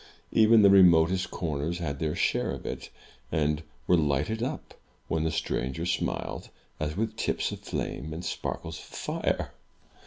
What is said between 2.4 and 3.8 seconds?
of it, and